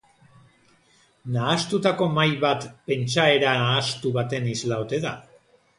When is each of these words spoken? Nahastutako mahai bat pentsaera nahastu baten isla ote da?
Nahastutako 1.35 2.09
mahai 2.15 2.33
bat 2.47 2.67
pentsaera 2.89 3.53
nahastu 3.63 4.17
baten 4.21 4.51
isla 4.59 4.83
ote 4.87 5.07
da? 5.07 5.19